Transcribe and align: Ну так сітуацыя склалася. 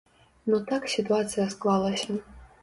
Ну 0.53 0.59
так 0.71 0.87
сітуацыя 0.93 1.45
склалася. 1.53 2.19